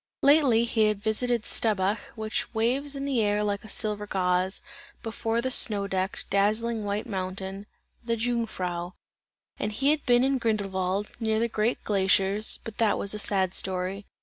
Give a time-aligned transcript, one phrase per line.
[0.23, 4.63] Lately he had visited the Staubbach, which waves in the air like a silver gauze,
[5.03, 7.67] before the snow decked, dazzling white mountain:
[8.03, 8.93] "the Jungfrau."
[9.59, 13.53] And he had been in Grindelwald, near the great glaciers; but that was a sad
[13.53, 14.07] story.